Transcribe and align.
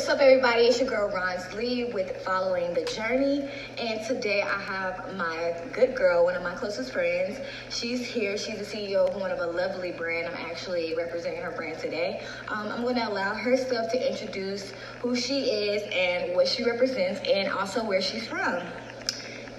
what's 0.00 0.08
up, 0.08 0.20
everybody? 0.22 0.62
It's 0.62 0.80
your 0.80 0.88
girl 0.88 1.10
Rons 1.10 1.52
Lee 1.52 1.84
with 1.84 2.24
Following 2.24 2.72
the 2.72 2.84
Journey, 2.84 3.46
and 3.76 4.02
today 4.06 4.40
I 4.40 4.58
have 4.58 5.14
my 5.14 5.54
good 5.74 5.94
girl, 5.94 6.24
one 6.24 6.34
of 6.34 6.42
my 6.42 6.54
closest 6.54 6.90
friends. 6.90 7.38
She's 7.68 8.06
here. 8.06 8.38
She's 8.38 8.56
the 8.56 8.64
CEO 8.64 9.06
of 9.06 9.14
one 9.20 9.30
of 9.30 9.40
a 9.40 9.46
lovely 9.46 9.92
brand. 9.92 10.26
I'm 10.26 10.46
actually 10.50 10.94
representing 10.96 11.42
her 11.42 11.50
brand 11.50 11.80
today. 11.80 12.22
Um, 12.48 12.68
I'm 12.68 12.80
going 12.80 12.94
to 12.94 13.06
allow 13.06 13.34
herself 13.34 13.92
to 13.92 14.10
introduce 14.10 14.70
who 15.00 15.14
she 15.14 15.50
is 15.50 15.82
and 15.92 16.34
what 16.34 16.48
she 16.48 16.64
represents, 16.64 17.20
and 17.28 17.52
also 17.52 17.84
where 17.84 18.00
she's 18.00 18.26
from. 18.26 18.62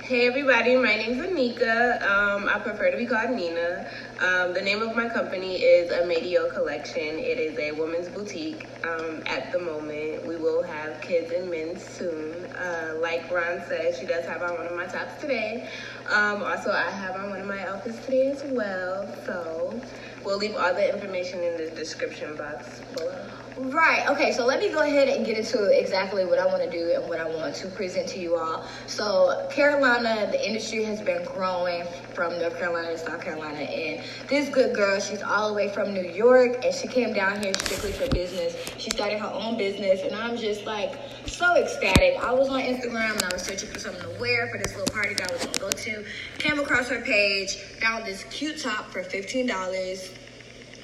Hey 0.03 0.25
everybody, 0.25 0.75
my 0.75 0.95
name 0.95 1.11
is 1.11 1.17
Anika. 1.19 2.01
Um, 2.01 2.49
I 2.49 2.57
prefer 2.57 2.89
to 2.89 2.97
be 2.97 3.05
called 3.05 3.29
Nina. 3.29 3.87
Um, 4.19 4.51
the 4.51 4.59
name 4.59 4.81
of 4.81 4.95
my 4.95 5.07
company 5.07 5.57
is 5.57 5.91
Amedio 5.91 6.51
Collection. 6.51 7.19
It 7.19 7.37
is 7.37 7.57
a 7.59 7.71
women's 7.73 8.09
boutique. 8.09 8.65
Um, 8.83 9.21
at 9.27 9.51
the 9.51 9.59
moment, 9.59 10.25
we 10.25 10.37
will 10.37 10.63
have 10.63 10.99
kids 11.01 11.31
and 11.31 11.51
men's 11.51 11.83
soon. 11.83 12.33
Uh, 12.55 12.95
like 12.99 13.31
Ron 13.31 13.61
said, 13.67 13.95
she 13.95 14.07
does 14.07 14.25
have 14.25 14.41
on 14.41 14.55
one 14.55 14.65
of 14.65 14.75
my 14.75 14.87
tops 14.87 15.21
today. 15.21 15.69
Um, 16.09 16.41
also, 16.41 16.71
I 16.71 16.89
have 16.89 17.15
on 17.17 17.29
one 17.29 17.39
of 17.39 17.47
my 17.47 17.63
outfits 17.67 18.03
today 18.03 18.31
as 18.31 18.43
well. 18.43 19.07
So 19.27 19.79
we'll 20.25 20.39
leave 20.39 20.55
all 20.55 20.73
the 20.73 20.91
information 20.91 21.43
in 21.43 21.57
the 21.57 21.69
description 21.75 22.35
box 22.35 22.81
below. 22.95 23.23
Right. 23.57 24.07
Okay. 24.07 24.31
So 24.31 24.45
let 24.45 24.59
me 24.59 24.69
go 24.69 24.81
ahead 24.81 25.09
and 25.09 25.25
get 25.25 25.37
into 25.37 25.77
exactly 25.77 26.25
what 26.25 26.39
I 26.39 26.45
want 26.45 26.63
to 26.63 26.69
do 26.69 26.93
and 26.93 27.07
what 27.09 27.19
I 27.19 27.27
want 27.27 27.53
to 27.55 27.67
present 27.67 28.07
to 28.09 28.19
you 28.19 28.37
all. 28.37 28.65
So 28.87 29.45
Carolina, 29.51 30.31
the 30.31 30.47
industry 30.47 30.83
has 30.85 31.01
been 31.01 31.25
growing 31.25 31.85
from 32.13 32.39
North 32.39 32.57
Carolina 32.57 32.91
to 32.93 32.97
South 32.97 33.21
Carolina, 33.21 33.59
and 33.59 34.03
this 34.29 34.49
good 34.49 34.73
girl, 34.73 34.99
she's 35.01 35.21
all 35.21 35.49
the 35.49 35.53
way 35.53 35.67
from 35.73 35.93
New 35.93 36.01
York, 36.01 36.63
and 36.63 36.73
she 36.73 36.87
came 36.87 37.13
down 37.13 37.43
here 37.43 37.53
strictly 37.53 37.91
for 37.91 38.07
business. 38.09 38.55
She 38.77 38.89
started 38.89 39.19
her 39.19 39.31
own 39.31 39.57
business, 39.57 40.01
and 40.01 40.15
I'm 40.15 40.37
just 40.37 40.65
like 40.65 40.97
so 41.25 41.55
ecstatic. 41.55 42.23
I 42.23 42.31
was 42.31 42.47
on 42.49 42.61
Instagram 42.61 43.13
and 43.13 43.23
I 43.23 43.33
was 43.33 43.43
searching 43.43 43.69
for 43.69 43.79
something 43.79 44.01
to 44.01 44.19
wear 44.19 44.47
for 44.47 44.59
this 44.59 44.75
little 44.75 44.93
party 44.93 45.13
that 45.15 45.29
I 45.29 45.33
was 45.33 45.45
gonna 45.45 45.59
go 45.59 45.69
to. 45.69 46.05
Came 46.39 46.59
across 46.59 46.87
her 46.87 47.01
page, 47.01 47.57
found 47.81 48.05
this 48.05 48.23
cute 48.25 48.61
top 48.61 48.91
for 48.91 49.03
fifteen 49.03 49.45
dollars. 49.45 50.13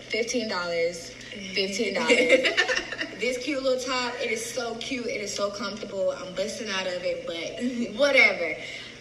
Fifteen 0.09 0.48
dollars. 0.50 1.12
Fifteen 1.54 1.94
dollars. 1.94 2.10
this 3.20 3.38
cute 3.44 3.64
little 3.64 3.80
top, 3.80 4.14
it 4.22 4.32
is 4.32 4.44
so 4.44 4.76
cute. 4.76 5.08
It 5.08 5.22
is 5.22 5.34
so 5.34 5.50
comfortable. 5.50 6.12
I'm 6.12 6.34
busting 6.34 6.70
out 6.70 6.88
of 6.88 7.04
it, 7.04 7.26
but 7.26 7.36
mm-hmm. 7.36 7.98
whatever. 7.98 8.56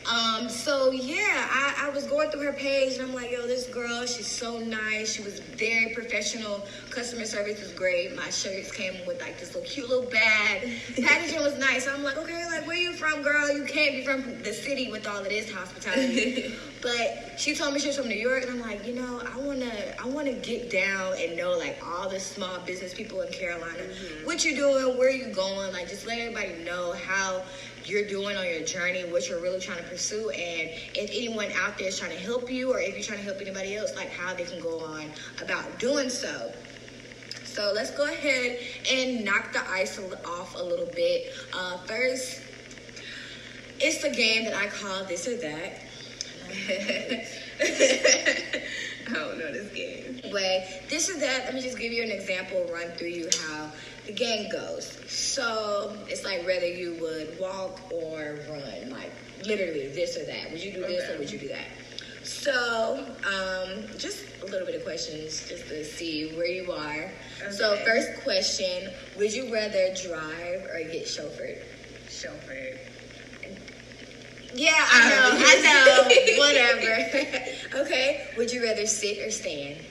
Um, 0.09 0.49
so 0.49 0.93
yeah, 0.93 1.49
I, 1.51 1.87
I 1.87 1.91
was 1.91 2.05
going 2.05 2.31
through 2.31 2.43
her 2.43 2.53
page 2.53 2.95
and 2.95 3.03
I'm 3.03 3.15
like, 3.15 3.33
yo, 3.33 3.47
this 3.47 3.67
girl, 3.67 4.07
she's 4.07 4.29
so 4.29 4.59
nice. 4.59 5.15
She 5.15 5.23
was 5.23 5.41
very 5.41 5.93
professional. 5.95 6.65
Customer 6.91 7.25
service 7.25 7.61
was 7.61 7.73
great. 7.73 8.15
My 8.15 8.31
shirts 8.31 8.71
came 8.71 9.05
with 9.05 9.21
like 9.21 9.39
this 9.41 9.55
little 9.55 9.69
cute 9.69 9.89
little 9.89 10.09
bag. 10.09 10.71
Packaging 11.03 11.41
was 11.41 11.59
nice. 11.59 11.89
I'm 11.89 12.05
like, 12.05 12.17
okay, 12.19 12.45
like 12.47 12.67
where 12.67 12.77
you 12.77 12.93
from, 12.93 13.23
girl? 13.23 13.51
You 13.51 13.65
can't 13.65 13.97
be 13.97 14.05
from 14.05 14.43
the 14.43 14.53
city 14.53 14.91
with 14.91 15.09
all 15.09 15.19
of 15.19 15.29
this 15.29 15.51
hospitality. 15.51 16.55
but 16.83 17.35
she 17.37 17.55
told 17.55 17.75
me 17.75 17.81
she 17.81 17.89
was 17.89 17.97
from 17.97 18.09
New 18.09 18.15
York, 18.15 18.45
and 18.45 18.53
I'm 18.53 18.61
like, 18.61 18.87
you 18.87 18.95
know, 18.95 19.23
I 19.35 19.39
wanna, 19.39 19.73
I 20.03 20.07
wanna 20.07 20.35
get 20.35 20.71
down 20.71 21.15
and 21.19 21.37
know 21.37 21.57
like 21.59 21.79
all 21.85 22.09
the 22.09 22.21
small 22.21 22.59
business 22.61 22.95
people 22.95 23.23
in 23.23 23.33
Carolina. 23.33 23.79
Mm-hmm. 23.79 24.27
What 24.27 24.45
you 24.45 24.55
doing? 24.55 24.97
Where 24.97 25.11
you 25.11 25.33
going? 25.33 25.73
Like, 25.73 25.89
just 25.89 26.07
let 26.07 26.19
everybody 26.19 26.63
know 26.65 26.93
how 26.93 27.43
you're 27.89 28.07
doing 28.07 28.37
on 28.37 28.47
your 28.47 28.63
journey, 28.65 29.05
what 29.05 29.29
you're 29.29 29.41
really 29.41 29.61
trying 29.61 29.79
to 29.79 29.85
pursue, 29.85 30.31
and 30.31 30.71
if 30.95 31.11
anyone 31.11 31.49
out 31.57 31.79
there 31.79 31.89
is 31.89 31.99
trying 31.99 32.13
to 32.13 32.19
help 32.19 32.51
you, 32.51 32.73
or 32.73 32.81
if 32.81 32.95
you're 32.95 33.03
trying 33.03 33.19
to 33.19 33.25
help 33.25 33.41
anybody 33.41 33.77
else, 33.77 33.95
like 33.97 34.11
how 34.11 34.35
they 34.35 34.45
can 34.45 34.61
go 34.61 34.81
on 34.81 35.11
about 35.43 35.79
doing 35.79 36.09
so. 36.09 36.53
So 37.45 37.73
let's 37.75 37.91
go 37.91 38.05
ahead 38.05 38.59
and 38.91 39.25
knock 39.25 39.53
the 39.53 39.67
ice 39.71 39.99
off 40.27 40.55
a 40.57 40.63
little 40.63 40.91
bit. 40.95 41.33
Uh, 41.55 41.79
first, 41.79 42.43
it's 43.81 44.03
the 44.03 44.11
game 44.11 44.45
that 44.45 44.55
I 44.55 44.67
call 44.67 45.05
this 45.05 45.27
or 45.27 45.37
that. 45.39 45.81
I 49.09 49.13
don't 49.13 49.39
know 49.39 49.53
this 49.53 49.73
game. 49.73 50.21
But 50.31 50.89
this 50.91 51.09
or 51.09 51.19
that, 51.19 51.45
let 51.45 51.55
me 51.55 51.63
just 51.63 51.79
give 51.79 51.93
you 51.93 52.03
an 52.03 52.11
example, 52.11 52.69
run 52.73 52.91
through 52.93 53.09
you 53.09 53.29
how 53.49 53.71
the 54.07 54.13
game 54.13 54.51
goes. 54.51 54.99
So 55.09 55.97
it's 56.09 56.25
like 56.25 56.45
whether 56.47 56.67
you 56.67 56.97
would 57.01 57.39
walk 57.41 57.81
or 57.93 58.39
run, 58.49 58.91
like 58.91 59.13
literally 59.45 59.89
this 59.89 60.17
or 60.17 60.25
that. 60.25 60.51
Would 60.51 60.63
you 60.63 60.73
do 60.73 60.81
this 60.87 61.11
or 61.11 61.19
would 61.19 61.31
you 61.31 61.39
do 61.39 61.49
that? 61.49 61.67
So, 62.27 63.07
um, 63.25 63.87
just 63.99 64.25
a 64.43 64.47
little 64.47 64.67
bit 64.67 64.75
of 64.75 64.85
questions 64.85 65.49
just 65.49 65.69
to 65.69 65.85
see 65.85 66.35
where 66.37 66.47
you 66.47 66.73
are. 66.73 67.11
Okay. 67.41 67.51
So, 67.53 67.77
first 67.85 68.21
question 68.25 68.91
Would 69.17 69.33
you 69.33 69.53
rather 69.53 69.95
drive 69.95 70.65
or 70.65 70.83
get 70.91 71.07
chauffeured? 71.07 71.63
Chauffeured. 72.09 72.79
Yeah, 74.55 74.73
I 74.75 75.09
know, 75.11 75.31
I 75.39 75.61
know, 75.63 76.39
whatever. 76.39 77.85
okay, 77.85 78.29
would 78.37 78.51
you 78.53 78.65
rather 78.65 78.87
sit 78.87 79.19
or 79.19 79.31
stand? 79.31 79.85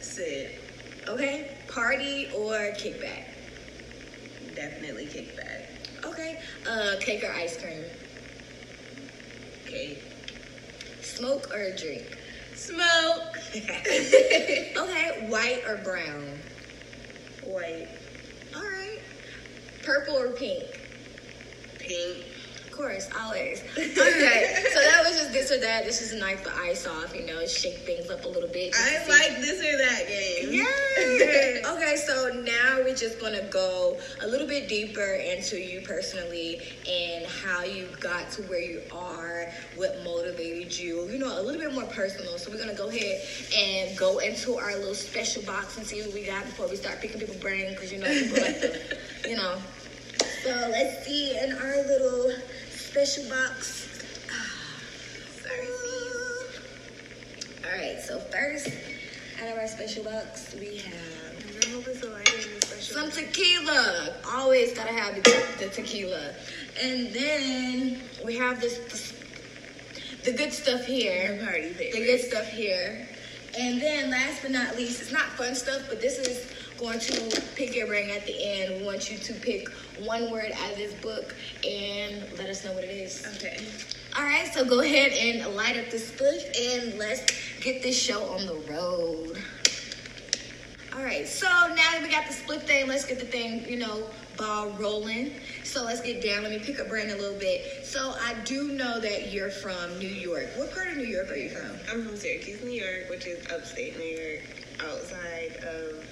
Sit. 0.00 0.58
Okay, 1.06 1.56
party 1.74 2.28
or 2.36 2.70
kickback? 2.74 3.24
Definitely 4.54 5.06
kickback. 5.06 5.66
Okay, 6.04 6.40
uh, 6.68 6.94
cake 7.00 7.24
or 7.24 7.32
ice 7.32 7.60
cream? 7.60 7.82
Cake. 9.66 10.02
Smoke 11.02 11.52
or 11.52 11.74
drink? 11.76 12.16
Smoke. 12.54 13.36
okay, 13.56 15.26
white 15.28 15.62
or 15.66 15.78
brown? 15.78 16.38
White. 17.44 17.88
All 18.54 18.62
right. 18.62 19.00
Purple 19.82 20.16
or 20.16 20.30
pink? 20.30 20.80
Pink 21.80 22.24
Of 22.64 22.72
course, 22.72 23.08
always. 23.20 23.62
Okay, 23.76 24.64
so 24.72 24.80
that 24.80 25.02
was 25.04 25.18
just 25.18 25.23
or 25.54 25.60
that. 25.60 25.84
This 25.84 26.02
is 26.02 26.12
a 26.12 26.18
night 26.18 26.40
for 26.40 26.50
ice 26.60 26.86
off, 26.86 27.14
you 27.14 27.24
know, 27.26 27.46
shake 27.46 27.78
things 27.78 28.10
up 28.10 28.24
a 28.24 28.28
little 28.28 28.48
bit. 28.48 28.74
I 28.76 28.98
like 29.08 29.40
this 29.40 29.60
or 29.60 29.78
that 29.78 30.08
game. 30.08 30.52
Yeah. 30.52 31.72
okay, 31.72 31.96
so 31.96 32.42
now 32.44 32.82
we're 32.82 32.94
just 32.94 33.20
gonna 33.20 33.42
go 33.50 33.96
a 34.22 34.26
little 34.26 34.46
bit 34.46 34.68
deeper 34.68 35.14
into 35.14 35.60
you 35.60 35.80
personally 35.82 36.60
and 36.88 37.26
how 37.26 37.62
you 37.62 37.88
got 38.00 38.30
to 38.32 38.42
where 38.42 38.60
you 38.60 38.82
are, 38.92 39.46
what 39.76 40.02
motivated 40.02 40.76
you, 40.76 41.08
you 41.08 41.18
know, 41.18 41.40
a 41.40 41.42
little 41.42 41.60
bit 41.60 41.72
more 41.72 41.84
personal. 41.84 42.36
So 42.38 42.50
we're 42.50 42.58
gonna 42.58 42.74
go 42.74 42.88
ahead 42.88 43.22
and 43.56 43.96
go 43.96 44.18
into 44.18 44.56
our 44.56 44.76
little 44.76 44.94
special 44.94 45.42
box 45.42 45.76
and 45.76 45.86
see 45.86 46.02
what 46.02 46.14
we 46.14 46.26
got 46.26 46.44
before 46.44 46.68
we 46.68 46.76
start 46.76 47.00
picking 47.00 47.20
people's 47.20 47.38
brain 47.38 47.70
because 47.70 47.92
you 47.92 47.98
know 47.98 48.08
people 48.08 48.42
like 48.42 48.60
to, 48.60 49.28
you 49.28 49.36
know. 49.36 49.56
So 50.44 50.50
let's 50.50 51.06
see 51.06 51.38
in 51.38 51.52
our 51.52 51.76
little 51.88 52.30
special 52.68 53.24
box. 53.30 53.93
Right, 57.94 58.02
so 58.02 58.18
first 58.18 58.68
out 59.42 59.52
of 59.52 59.58
our 59.58 59.66
special 59.66 60.04
box, 60.04 60.54
we 60.58 60.78
have 60.78 60.94
some 62.80 63.10
tequila. 63.10 64.14
Always 64.32 64.74
gotta 64.74 64.92
have 64.92 65.14
the, 65.16 65.46
the 65.58 65.68
tequila. 65.70 66.34
And 66.82 67.12
then 67.12 68.00
we 68.24 68.36
have 68.36 68.60
this, 68.60 68.78
this, 68.78 69.20
the 70.24 70.32
good 70.32 70.52
stuff 70.52 70.84
here. 70.84 71.36
The 71.38 71.44
party 71.44 71.72
The 71.72 72.04
good 72.04 72.20
stuff 72.20 72.46
here. 72.48 73.08
And 73.58 73.80
then 73.80 74.10
last 74.10 74.42
but 74.42 74.50
not 74.50 74.76
least, 74.76 75.00
it's 75.00 75.12
not 75.12 75.26
fun 75.30 75.54
stuff, 75.54 75.82
but 75.88 76.00
this 76.00 76.18
is 76.18 76.52
going 76.78 76.98
to 76.98 77.42
pick 77.54 77.74
your 77.74 77.86
brain 77.86 78.10
at 78.10 78.26
the 78.26 78.36
end. 78.36 78.80
We 78.80 78.86
want 78.86 79.10
you 79.10 79.18
to 79.18 79.32
pick 79.34 79.68
one 80.00 80.30
word 80.30 80.50
out 80.52 80.72
of 80.72 80.76
this 80.76 80.94
book 80.94 81.34
and 81.64 82.24
let 82.36 82.48
us 82.50 82.64
know 82.64 82.72
what 82.72 82.84
it 82.84 82.90
is. 82.90 83.24
Okay. 83.36 83.64
All 84.16 84.24
right, 84.24 84.52
so 84.52 84.64
go 84.64 84.80
ahead 84.80 85.12
and 85.12 85.56
light 85.56 85.76
up 85.76 85.90
this 85.90 86.10
book 86.12 86.40
and 86.56 86.98
let's 86.98 87.24
get 87.64 87.82
this 87.82 87.98
show 87.98 88.22
on 88.24 88.44
the 88.44 88.56
road. 88.70 89.42
All 90.94 91.02
right, 91.02 91.26
so 91.26 91.46
now 91.46 91.74
that 91.74 92.00
we 92.02 92.10
got 92.10 92.26
the 92.26 92.34
split 92.34 92.62
thing, 92.64 92.86
let's 92.86 93.06
get 93.06 93.18
the 93.18 93.24
thing, 93.24 93.66
you 93.66 93.78
know, 93.78 94.04
ball 94.36 94.68
rolling. 94.72 95.32
So 95.64 95.82
let's 95.82 96.02
get 96.02 96.22
down. 96.22 96.42
Let 96.42 96.52
me 96.52 96.58
pick 96.58 96.78
up 96.78 96.88
Brand 96.90 97.10
a 97.10 97.16
little 97.16 97.38
bit. 97.38 97.86
So 97.86 98.14
I 98.20 98.34
do 98.44 98.72
know 98.72 99.00
that 99.00 99.32
you're 99.32 99.50
from 99.50 99.98
New 99.98 100.06
York. 100.06 100.50
What 100.56 100.74
part 100.74 100.88
of 100.88 100.98
New 100.98 101.06
York 101.06 101.30
are 101.30 101.36
you 101.36 101.48
from? 101.48 101.70
I'm 101.90 102.06
from 102.06 102.16
Syracuse, 102.16 102.62
New 102.62 102.70
York, 102.70 103.08
which 103.08 103.26
is 103.26 103.50
upstate 103.50 103.96
New 103.96 104.04
York, 104.04 104.42
outside 104.80 105.56
of 105.64 106.06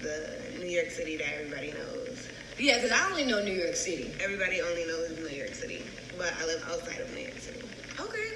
the 0.00 0.40
New 0.58 0.70
York 0.70 0.90
City 0.90 1.18
that 1.18 1.34
everybody 1.38 1.72
knows. 1.72 2.28
Yeah, 2.58 2.76
because 2.76 2.92
I 2.92 3.10
only 3.10 3.26
know 3.26 3.44
New 3.44 3.52
York 3.52 3.76
City. 3.76 4.10
Everybody 4.22 4.62
only 4.62 4.86
knows 4.86 5.10
New 5.18 5.28
York 5.28 5.54
City, 5.54 5.84
but 6.16 6.32
I 6.40 6.46
live 6.46 6.64
outside 6.70 7.00
of 7.00 7.12
New 7.12 7.20
York 7.20 7.38
City. 7.38 7.60
Okay. 8.00 8.33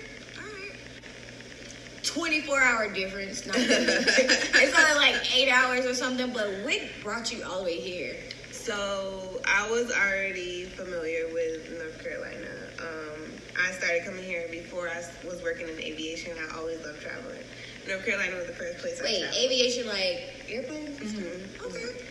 24 2.09 2.61
hour 2.61 2.93
difference. 2.93 3.47
Not 3.47 3.57
it's 3.59 4.79
only 4.79 4.95
like 4.95 5.37
eight 5.37 5.51
hours 5.51 5.85
or 5.85 5.95
something, 5.95 6.33
but 6.33 6.49
what 6.65 6.81
brought 7.03 7.33
you 7.33 7.45
all 7.45 7.59
the 7.59 7.65
way 7.65 7.81
here? 7.81 8.17
So 8.51 9.41
I 9.47 9.71
was 9.71 9.91
already 9.93 10.65
familiar 10.65 11.27
with 11.33 11.71
North 11.79 12.03
Carolina. 12.03 12.49
Um, 12.81 13.33
I 13.67 13.73
started 13.73 14.05
coming 14.05 14.25
here 14.25 14.47
before 14.51 14.89
I 14.89 15.03
was 15.27 15.43
working 15.43 15.69
in 15.69 15.79
aviation. 15.81 16.33
I 16.51 16.59
always 16.59 16.85
loved 16.85 17.01
traveling. 17.03 17.41
North 17.87 18.05
Carolina 18.05 18.37
was 18.37 18.47
the 18.47 18.53
first 18.53 18.79
place 18.79 19.01
Wait, 19.03 19.17
I 19.17 19.27
traveled. 19.29 19.45
aviation 19.45 19.87
like 19.87 20.45
airplanes? 20.49 20.99
Mm-hmm. 21.01 21.67
Okay. 21.67 22.05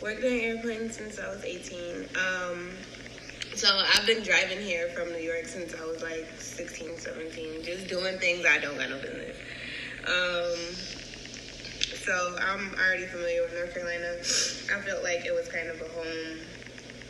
Worked 0.00 0.24
on 0.24 0.30
airplanes 0.32 0.96
since 0.96 1.18
I 1.18 1.28
was 1.28 1.44
18. 1.44 2.08
Um, 2.16 2.70
so 3.54 3.68
I've 3.94 4.06
been 4.06 4.22
driving 4.22 4.60
here 4.60 4.88
from 4.88 5.10
New 5.12 5.18
York 5.18 5.46
since 5.46 5.74
I 5.74 5.84
was 5.84 6.02
like 6.02 6.26
16, 6.38 6.98
17, 6.98 7.62
just 7.62 7.88
doing 7.88 8.18
things 8.18 8.44
I 8.46 8.58
don't 8.58 8.76
got 8.76 8.90
no 8.90 8.96
business. 8.98 9.36
Um, 10.06 10.74
so 12.04 12.36
I'm 12.40 12.74
already 12.74 13.06
familiar 13.06 13.42
with 13.42 13.52
North 13.54 13.74
Carolina. 13.74 14.16
I 14.74 14.80
felt 14.86 15.04
like 15.04 15.24
it 15.24 15.32
was 15.32 15.48
kind 15.48 15.68
of 15.68 15.80
a 15.80 15.88
home. 15.94 16.38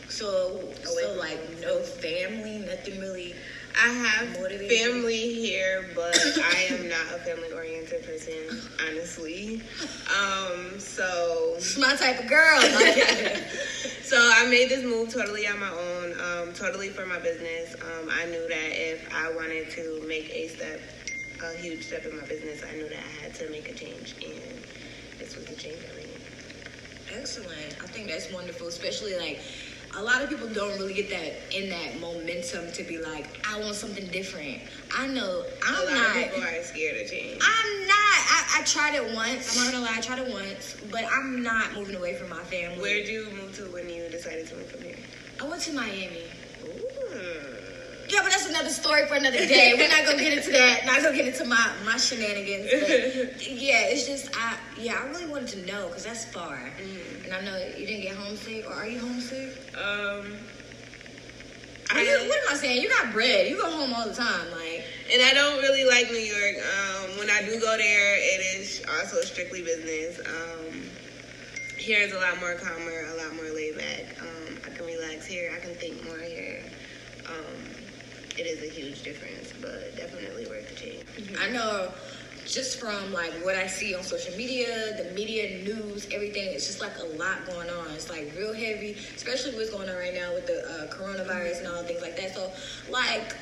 So, 0.09 0.61
so 0.85 1.17
like 1.19 1.39
no 1.61 1.79
family, 1.81 2.59
nothing 2.59 3.00
really. 3.00 3.35
I 3.83 3.89
have 3.89 4.39
Motivated. 4.39 4.71
family 4.71 5.33
here, 5.33 5.89
but 5.94 6.15
I 6.15 6.67
am 6.69 6.89
not 6.91 7.06
a 7.15 7.19
family 7.21 7.50
oriented 7.53 8.05
person, 8.05 8.61
honestly. 8.87 9.62
Um, 10.11 10.79
so 10.79 11.56
my 11.79 11.97
type 11.97 12.21
of 12.21 12.29
girl. 12.29 12.61
So 14.12 14.19
I 14.21 14.44
made 14.44 14.69
this 14.69 14.85
move 14.85 15.09
totally 15.09 15.47
on 15.49 15.59
my 15.59 15.71
own, 15.71 16.02
um, 16.43 16.53
totally 16.53 16.89
for 16.89 17.06
my 17.06 17.19
business. 17.19 17.75
Um, 17.75 18.11
I 18.11 18.27
knew 18.27 18.47
that 18.49 18.71
if 18.73 19.09
I 19.15 19.33
wanted 19.35 19.71
to 19.71 20.03
make 20.06 20.31
a 20.31 20.49
step, 20.49 20.81
a 21.43 21.56
huge 21.59 21.85
step 21.85 22.05
in 22.05 22.17
my 22.17 22.25
business, 22.25 22.62
I 22.69 22.75
knew 22.77 22.89
that 22.89 22.99
I 22.99 23.23
had 23.23 23.35
to 23.37 23.50
make 23.50 23.69
a 23.69 23.75
change, 23.75 24.15
and 24.25 24.65
this 25.19 25.37
was 25.37 25.44
the 25.47 25.55
change 25.55 25.79
I 25.93 25.97
made. 25.97 26.09
Excellent. 27.12 27.77
I 27.83 27.87
think 27.87 28.09
that's 28.09 28.33
wonderful, 28.33 28.69
especially 28.69 29.17
like 29.19 29.41
a 29.97 30.03
lot 30.03 30.23
of 30.23 30.31
people 30.31 30.49
don't 30.49 30.79
really 30.79 30.94
get 30.94 31.11
that 31.11 31.55
in 31.55 31.69
that 31.69 32.00
momentum 32.00 32.73
to 32.73 32.83
be 32.85 32.99
like, 32.99 33.27
I 33.47 33.61
want 33.61 33.75
something 33.75 34.06
different. 34.06 34.62
I 34.97 35.06
know 35.06 35.44
I'm 35.67 35.85
lot 35.85 35.94
not. 35.94 36.17
of 36.17 36.23
people 36.23 36.43
are 36.43 36.62
scared 36.62 37.03
of 37.03 37.11
change. 37.11 37.43
I'm 37.43 37.87
not. 37.87 37.99
I, 37.99 38.59
I 38.61 38.62
tried 38.65 38.94
it 38.94 39.15
once. 39.15 39.56
I'm 39.56 39.65
not 39.65 39.73
gonna 39.73 39.85
lie. 39.85 39.99
I 39.99 40.00
tried 40.00 40.21
it 40.21 40.33
once, 40.33 40.77
but 40.91 41.05
I'm 41.12 41.43
not 41.43 41.75
moving 41.75 41.97
away 41.97 42.15
from 42.15 42.31
my 42.31 42.43
family. 42.44 42.81
Where'd 42.81 43.06
you 43.06 43.31
move 43.33 43.55
to 43.56 43.65
when 43.65 43.89
you 43.91 44.09
decided 44.09 44.47
to 44.49 44.56
move 44.56 44.71
from 44.71 44.83
here? 44.83 44.97
I 45.43 45.49
went 45.49 45.62
to 45.62 45.73
Miami. 45.73 46.23
Ooh. 46.65 46.69
Yeah, 48.09 48.21
but 48.23 48.31
that's 48.31 48.49
another 48.49 48.69
story 48.69 49.06
for 49.06 49.15
another 49.15 49.39
day. 49.39 49.75
We're 49.77 49.89
not 49.89 50.05
gonna 50.06 50.23
get 50.23 50.37
into 50.37 50.50
that. 50.53 50.85
Not 50.87 51.03
gonna 51.03 51.17
get 51.17 51.27
into 51.27 51.44
my 51.44 51.71
my 51.85 51.97
shenanigans. 51.97 52.71
But 52.71 53.50
yeah, 53.50 53.87
it's 53.91 54.06
just 54.06 54.31
I 54.37 54.56
yeah 54.79 55.00
I 55.03 55.09
really 55.09 55.27
wanted 55.27 55.49
to 55.49 55.67
know 55.67 55.89
because 55.89 56.05
that's 56.05 56.25
far, 56.27 56.56
Mhm. 56.79 57.25
and 57.25 57.35
I 57.35 57.41
know 57.41 57.56
you 57.77 57.87
didn't 57.87 58.03
get 58.03 58.15
homesick 58.17 58.67
or 58.69 58.75
are 58.75 58.87
you 58.87 59.00
homesick? 59.00 59.56
Um, 59.77 60.37
What, 61.91 62.00
you- 62.05 62.29
what 62.29 62.39
am 62.39 62.53
I 62.53 62.55
saying? 62.56 62.83
You 62.83 62.89
got 62.89 63.12
bread. 63.12 63.49
You 63.50 63.56
go 63.56 63.71
home 63.71 63.93
all 63.94 64.06
the 64.09 64.15
time. 64.15 64.50
Like 64.53 64.85
and 65.12 65.23
I 65.23 65.33
don't 65.35 65.61
really 65.61 65.85
like 65.85 66.11
New 66.11 66.19
York. 66.19 66.56
Um, 66.59 67.19
when 67.19 67.31
I 67.31 67.43
do 67.43 67.59
go 67.61 67.77
there, 67.77 68.15
it 68.17 68.41
is 68.61 68.83
also 69.00 69.21
strictly 69.23 69.62
business. 69.62 70.21
Um, 70.27 70.83
here 71.79 72.00
is 72.00 72.12
a 72.12 72.19
lot 72.19 72.39
more 72.41 72.55
calmer, 72.55 73.06
a 73.12 73.15
lot 73.17 73.35
more 73.35 73.50
laid 73.53 73.77
back. 73.77 74.05
Um, 74.21 74.59
I 74.65 74.71
here. 75.32 75.50
I 75.56 75.61
can 75.61 75.75
think 75.75 76.05
more 76.05 76.19
here. 76.19 76.62
Um, 77.26 77.62
it 78.38 78.46
is 78.46 78.62
a 78.62 78.73
huge 78.73 79.02
difference, 79.02 79.52
but 79.61 79.96
definitely 79.96 80.46
worth 80.46 80.69
the 80.69 80.75
change. 80.75 81.05
I 81.40 81.49
know. 81.50 81.90
Just 82.44 82.81
from 82.81 83.12
like 83.12 83.32
what 83.44 83.55
I 83.55 83.67
see 83.67 83.94
on 83.94 84.02
social 84.02 84.37
media, 84.37 84.96
the 84.96 85.14
media 85.14 85.62
news, 85.62 86.08
everything, 86.12 86.49
it's 86.52 86.67
just 86.67 86.81
like 86.81 86.99
a 86.99 87.17
lot 87.17 87.46
going 87.46 87.70
on. 87.70 87.90
It's 87.93 88.11
like 88.11 88.32
real 88.37 88.52
heavy, 88.52 88.96
especially 89.14 89.55
what's 89.55 89.70
going 89.70 89.88
on 89.88 89.94
right 89.94 90.12
now 90.12 90.34
with 90.34 90.46
the 90.46 90.58
uh, 90.58 90.93
coronavirus 90.93 91.61
and 91.61 91.69
all 91.69 91.82
things 91.84 92.02
like 92.02 92.17
that. 92.17 92.34
So, 92.34 92.50
like, 92.90 93.37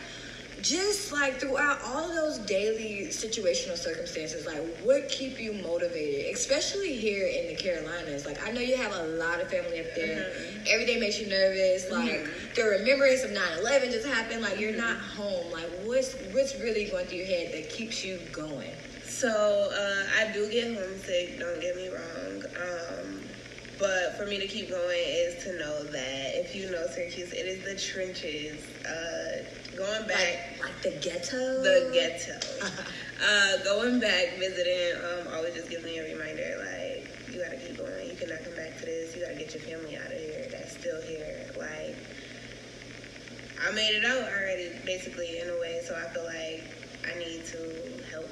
just 0.63 1.13
like 1.13 1.41
throughout 1.41 1.81
all 1.85 2.09
those 2.09 2.39
daily 2.39 3.07
situational 3.09 3.77
circumstances, 3.77 4.47
like 4.47 4.63
what 4.83 5.09
keep 5.09 5.41
you 5.41 5.53
motivated, 5.53 6.35
especially 6.35 6.97
here 6.97 7.27
in 7.27 7.49
the 7.49 7.55
Carolinas? 7.55 8.27
Like 8.27 8.47
I 8.47 8.53
know 8.53 8.61
you 8.61 8.77
have 8.77 8.93
a 8.93 9.05
lot 9.09 9.41
of 9.41 9.51
family 9.51 9.81
up 9.81 9.95
there. 9.95 10.33
Every 10.69 10.87
day 10.87 10.99
makes 10.99 11.19
you 11.21 11.29
nervous. 11.29 11.91
Like 11.91 12.27
the 12.55 12.65
remembrance 12.65 13.23
of 13.23 13.31
9-11 13.31 13.91
just 13.93 14.07
happened. 14.07 14.43
Like 14.43 14.59
you're 14.61 14.77
not 14.77 14.99
home. 14.99 15.51
Like 15.53 15.71
what's 15.85 16.15
what's 16.33 16.59
really 16.61 16.87
going 16.87 17.07
through 17.07 17.19
your 17.19 17.27
head 17.27 17.53
that 17.53 17.71
keeps 17.71 18.05
you 18.05 18.19
going? 18.33 18.71
So 19.05 19.29
uh, 19.29 20.21
I 20.21 20.33
do 20.33 20.51
get 20.51 20.75
homesick. 20.75 21.39
Don't 21.39 21.61
get 21.61 21.77
me 21.77 21.89
wrong. 21.89 22.43
Um, 22.57 23.21
but 23.79 24.17
for 24.19 24.27
me 24.27 24.39
to 24.39 24.47
keep 24.47 24.69
going 24.69 25.05
is 25.07 25.43
to 25.45 25.59
know 25.59 25.85
that 25.85 26.39
if 26.39 26.55
you 26.55 26.71
know 26.71 26.87
Syracuse, 26.87 27.33
it 27.33 27.47
is 27.47 27.65
the 27.65 27.75
trenches. 27.75 28.63
Uh, 28.87 29.43
going 29.77 30.07
back, 30.07 30.19
Like 30.19 30.50
like 30.61 30.83
the 30.83 30.91
ghetto. 31.01 31.63
the 31.63 31.91
ghetto. 31.93 32.39
uh, 33.25 33.65
going 33.65 34.01
back, 34.01 34.39
visiting, 34.39 35.03
um, 35.05 35.35
always 35.35 35.55
just 35.55 35.71
gives 35.71 35.85
me 35.85 35.99
a 35.99 36.05
reminder. 36.05 36.57
Like 36.59 37.09
you 37.33 37.43
gotta 37.43 37.57
keep 37.57 37.77
going. 37.77 38.09
You 38.09 38.17
cannot 38.17 38.45
come 38.45 38.55
back 38.57 38.79
to 38.79 38.85
this. 38.85 39.15
You 39.15 39.23
gotta 39.23 39.37
get 39.37 39.55
your 39.55 39.63
family 39.63 39.97
out 39.97 40.07
of 40.07 40.19
here. 40.19 40.47
That's 40.51 40.73
still 40.73 41.01
here. 41.03 41.51
Like 41.59 41.97
I 43.67 43.71
made 43.73 43.95
it 43.95 44.05
out 44.05 44.23
already, 44.23 44.73
basically 44.85 45.39
in 45.39 45.49
a 45.49 45.61
way. 45.61 45.81
So 45.87 45.95
I 45.95 46.09
feel 46.13 46.25
like 46.25 46.65
I 47.05 47.19
need 47.19 47.45
to 47.47 48.03
help 48.11 48.29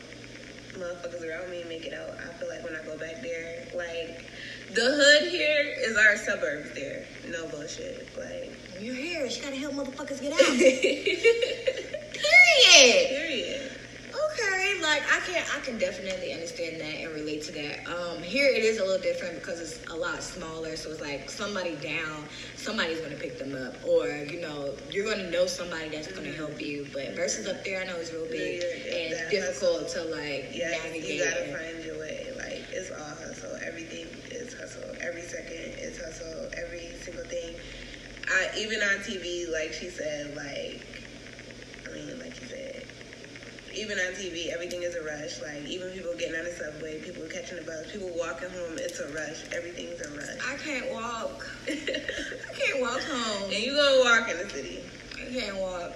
motherfuckers 0.75 1.29
around 1.29 1.51
me 1.51 1.65
make 1.69 1.85
it 1.85 1.93
out. 1.93 2.11
I 2.11 2.33
feel 2.35 2.49
like 2.49 2.65
when 2.65 2.75
I 2.77 2.85
go 2.85 2.97
back 2.97 3.23
there, 3.23 3.67
like 3.75 4.25
the 4.75 4.85
hood 4.85 5.29
here 5.29 5.75
is 5.79 5.97
our 5.97 6.17
suburbs. 6.17 6.75
There, 6.75 7.05
no 7.29 7.47
bullshit. 7.49 8.09
Like 8.17 8.53
you're 8.81 8.95
here, 8.95 9.29
she 9.31 9.41
gotta 9.41 9.57
help 9.57 9.75
motherfuckers 9.75 10.21
get 10.21 10.33
out. 11.81 11.85
Period. 12.65 13.09
period. 13.09 13.73
Okay, 14.09 14.81
like 14.83 15.03
I 15.13 15.21
can 15.27 15.45
I 15.55 15.61
can 15.61 15.79
definitely 15.79 16.33
understand 16.33 16.81
that 16.81 16.95
and 17.01 17.13
relate 17.15 17.43
to 17.45 17.53
that. 17.53 17.87
Um, 17.87 18.23
here 18.23 18.49
it 18.49 18.63
is 18.65 18.79
a 18.79 18.85
little 18.85 19.03
different 19.03 19.39
because 19.41 19.61
it's 19.61 19.85
a 19.91 19.97
lot 19.97 20.23
smaller, 20.23 20.77
so 20.77 20.91
it's 20.91 21.01
like 21.01 21.29
somebody 21.31 21.77
down, 21.77 22.25
somebody's 22.57 23.01
gonna 23.01 23.17
pick 23.17 23.39
them 23.39 23.55
up, 23.55 23.75
or 23.87 24.07
you 24.09 24.41
know 24.41 24.75
you're 24.91 25.05
gonna 25.05 25.31
know 25.31 25.47
somebody 25.47 25.89
that's 25.91 26.11
gonna 26.11 26.33
help 26.33 26.61
you. 26.61 26.87
But 26.93 27.15
versus 27.17 27.47
up 27.47 27.65
there, 27.65 27.81
I 27.81 27.85
know 27.85 27.97
it's 27.97 28.13
real 28.13 28.27
big 28.27 28.63
Yeah, 28.63 28.97
and 28.97 29.13
that 29.15 29.31
difficult 29.31 29.89
to 29.91 30.03
like 30.05 30.51
Yeah, 30.53 30.71
navigate. 30.71 31.05
you 31.05 31.25
gotta 31.25 31.53
find 31.53 31.85
your 31.85 31.99
way. 31.99 32.29
Like 32.37 32.65
it's 32.73 32.91
all 32.91 33.15
hustle. 33.23 33.57
Everything 33.67 34.07
is 34.31 34.55
hustle. 34.55 34.95
Every 35.01 35.23
second 35.23 35.75
is 35.79 35.99
hustle. 36.01 36.49
Every 36.57 36.91
single 37.03 37.25
thing. 37.25 37.55
I 38.31 38.49
even 38.59 38.81
on 38.83 38.99
TV, 39.01 39.51
like 39.53 39.73
she 39.73 39.89
said, 39.89 40.35
like 40.37 40.85
I 41.89 41.95
mean, 41.95 42.19
like 42.21 42.38
you 42.38 42.38
said, 42.49 42.85
even 43.79 43.99
on 43.99 44.13
TV, 44.15 44.49
everything 44.49 44.83
is 44.83 44.95
a 44.95 45.03
rush. 45.03 45.41
Like 45.41 45.67
even 45.67 45.91
people 45.91 46.13
getting 46.19 46.37
on 46.37 46.45
the 46.45 46.51
subway, 46.51 47.01
people 47.01 47.23
catching 47.31 47.59
the 47.59 47.65
bus, 47.65 47.91
people 47.93 48.11
walking 48.17 48.51
home, 48.51 48.77
it's 48.77 48.99
a 49.01 49.09
rush. 49.13 49.45
Everything's 49.53 50.01
a 50.01 50.11
rush. 50.11 50.39
I 50.47 50.57
can't 50.57 50.91
walk. 50.93 51.47
I 51.69 52.53
can't 52.55 52.81
walk 52.81 53.01
home. 53.01 53.45
and 53.45 53.63
you 53.63 53.77
gonna 53.77 54.01
walk 54.03 54.29
in 54.31 54.39
the 54.39 54.49
city. 54.51 54.81
I 55.15 55.33
can't 55.33 55.57
walk. 55.59 55.93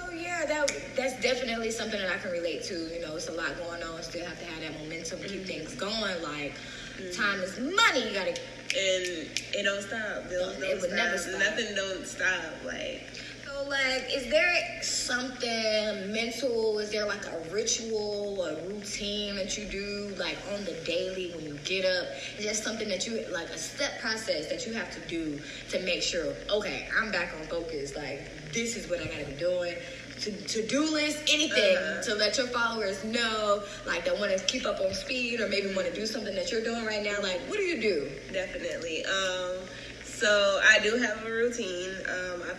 Oh 0.00 0.12
yeah, 0.12 0.44
that 0.46 0.70
that's 0.94 1.20
definitely 1.20 1.70
something 1.70 1.98
that 1.98 2.10
I 2.10 2.18
can 2.18 2.30
relate 2.30 2.62
to. 2.64 2.74
You 2.74 3.00
know, 3.02 3.16
it's 3.16 3.28
a 3.28 3.32
lot 3.32 3.56
going 3.58 3.82
on. 3.82 4.02
Still 4.02 4.24
have 4.24 4.38
to 4.38 4.44
have 4.46 4.60
that 4.60 4.80
momentum, 4.80 5.20
keep 5.20 5.42
mm-hmm. 5.42 5.44
things 5.44 5.74
going. 5.74 6.22
Like 6.22 6.54
mm-hmm. 6.98 7.20
time 7.20 7.40
is 7.40 7.58
money. 7.58 8.08
You 8.08 8.14
gotta. 8.14 8.36
And 8.66 9.30
it 9.54 9.62
don't 9.62 9.80
stop. 9.80 10.28
Bills 10.28 10.56
It 10.56 10.60
don't 10.60 10.80
would 10.80 10.90
stop. 10.90 10.96
never 10.96 11.18
stop. 11.18 11.38
Nothing 11.38 11.74
don't 11.74 12.06
stop. 12.06 12.64
Like 12.64 13.06
So 13.56 13.68
like, 13.68 14.14
is 14.14 14.28
there 14.28 14.82
something 14.82 16.12
mental? 16.12 16.78
Is 16.78 16.90
there 16.90 17.06
like 17.06 17.24
a 17.26 17.38
ritual, 17.50 18.42
a 18.44 18.54
routine 18.66 19.36
that 19.36 19.56
you 19.56 19.64
do 19.64 20.14
like 20.18 20.36
on 20.52 20.64
the 20.64 20.72
daily 20.84 21.32
when 21.34 21.44
you 21.44 21.58
get 21.64 21.84
up? 21.84 22.08
Is 22.38 22.44
there 22.44 22.54
something 22.54 22.88
that 22.88 23.06
you 23.06 23.24
like 23.32 23.48
a 23.48 23.58
step 23.58 24.00
process 24.00 24.48
that 24.48 24.66
you 24.66 24.74
have 24.74 24.90
to 24.92 25.00
do 25.08 25.40
to 25.70 25.80
make 25.84 26.02
sure? 26.02 26.34
Okay, 26.50 26.88
I'm 26.98 27.10
back 27.10 27.34
on 27.38 27.46
focus. 27.46 27.96
Like 27.96 28.52
this 28.52 28.76
is 28.76 28.90
what 28.90 29.00
I 29.00 29.06
gotta 29.06 29.24
be 29.24 29.38
doing. 29.38 29.74
To, 30.20 30.32
to-do 30.32 30.90
list, 30.92 31.18
anything 31.30 31.76
Uh-huh. 31.76 32.02
to 32.02 32.14
let 32.14 32.38
your 32.38 32.46
followers 32.46 33.04
know, 33.04 33.62
like 33.86 34.06
that 34.06 34.18
want 34.18 34.36
to 34.36 34.42
keep 34.46 34.64
up 34.64 34.80
on 34.80 34.92
speed 34.94 35.40
or 35.40 35.48
maybe 35.48 35.74
want 35.74 35.86
to 35.88 35.94
do 35.94 36.06
something 36.06 36.34
that 36.34 36.50
you're 36.50 36.64
doing 36.64 36.86
right 36.86 37.02
now. 37.02 37.20
Like, 37.22 37.40
what 37.48 37.58
do 37.58 37.64
you 37.64 37.80
do? 37.80 38.10
Definitely. 38.32 39.04
Um, 39.04 39.56
so 40.04 40.60
I 40.66 40.78
do 40.78 40.96
have 40.96 41.26
a 41.26 41.30
routine. 41.30 41.90
Um, 42.08 42.42
I 42.50 42.54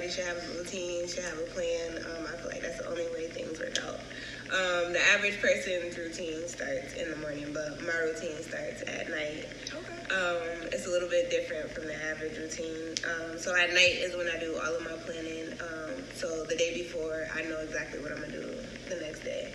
everybody 0.00 0.16
should 0.16 0.24
have 0.24 0.50
a 0.50 0.58
routine, 0.58 1.06
should 1.08 1.24
have 1.24 1.38
a 1.38 1.50
plan. 1.52 1.98
Um, 1.98 2.26
I 2.26 2.36
feel 2.36 2.48
like 2.48 2.62
that's 2.62 2.78
the 2.78 2.88
only 2.88 3.04
way 3.12 3.28
things 3.28 3.60
work 3.60 3.76
out. 3.84 4.00
Um, 4.48 4.92
the 4.92 5.00
average 5.12 5.40
person's 5.40 5.96
routine 5.96 6.48
starts 6.48 6.94
in 6.94 7.10
the 7.10 7.16
morning, 7.16 7.52
but 7.52 7.82
my 7.82 7.92
routine 7.98 8.40
starts 8.42 8.82
at 8.88 9.10
night. 9.10 9.46
Okay. 9.68 10.14
Um, 10.14 10.68
it's 10.72 10.86
a 10.86 10.90
little 10.90 11.08
bit 11.08 11.30
different 11.30 11.70
from 11.70 11.86
the 11.86 11.94
average 12.08 12.38
routine. 12.38 12.94
Um, 13.04 13.38
so 13.38 13.54
at 13.54 13.70
night 13.74 14.00
is 14.00 14.16
when 14.16 14.28
I 14.28 14.38
do 14.40 14.56
all 14.56 14.74
of 14.74 14.82
my 14.82 14.96
planning. 15.04 15.52
Um, 15.60 16.02
so 16.14 16.44
the 16.44 16.56
day 16.56 16.74
before, 16.74 17.28
I 17.36 17.42
know 17.42 17.60
exactly 17.60 18.00
what 18.00 18.12
I'm 18.12 18.20
gonna 18.20 18.32
do 18.32 18.56
the 18.88 18.96
next 18.96 19.20
day. 19.20 19.49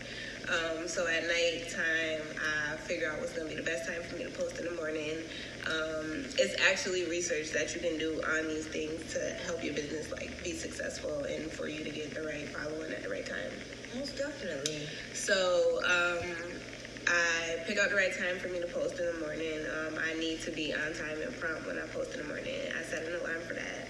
Um, 0.45 0.87
so 0.87 1.07
at 1.07 1.23
night 1.23 1.69
time, 1.73 2.21
I 2.37 2.77
figure 2.77 3.09
out 3.09 3.19
what's 3.19 3.33
gonna 3.33 3.49
be 3.49 3.55
the 3.55 3.63
best 3.63 3.89
time 3.89 4.03
for 4.03 4.15
me 4.15 4.25
to 4.25 4.29
post 4.31 4.59
in 4.59 4.65
the 4.65 4.75
morning. 4.75 5.17
Um, 5.65 6.25
it's 6.37 6.53
actually 6.69 7.09
research 7.09 7.51
that 7.51 7.73
you 7.73 7.81
can 7.81 7.97
do 7.97 8.21
on 8.21 8.47
these 8.47 8.67
things 8.67 9.11
to 9.13 9.19
help 9.45 9.63
your 9.63 9.73
business 9.73 10.11
like 10.11 10.43
be 10.43 10.53
successful 10.53 11.23
and 11.23 11.51
for 11.51 11.67
you 11.67 11.83
to 11.83 11.89
get 11.89 12.13
the 12.13 12.21
right 12.21 12.47
following 12.49 12.91
at 12.93 13.01
the 13.01 13.09
right 13.09 13.25
time. 13.25 13.51
Most 13.97 14.17
definitely. 14.17 14.87
So, 15.13 15.79
um, 15.85 16.61
I 17.07 17.57
pick 17.65 17.77
out 17.79 17.89
the 17.89 17.95
right 17.95 18.13
time 18.15 18.37
for 18.39 18.47
me 18.47 18.59
to 18.59 18.67
post 18.67 18.99
in 18.99 19.05
the 19.05 19.19
morning. 19.25 19.65
Um, 19.65 19.97
I 19.97 20.13
need 20.19 20.41
to 20.41 20.51
be 20.51 20.73
on 20.73 20.93
time 20.93 21.21
and 21.21 21.33
prompt 21.39 21.65
when 21.65 21.77
I 21.77 21.85
post 21.87 22.13
in 22.13 22.21
the 22.21 22.27
morning. 22.27 22.69
I 22.77 22.83
set 22.83 23.05
an 23.05 23.15
alarm 23.15 23.41
for 23.47 23.53
that. 23.53 23.87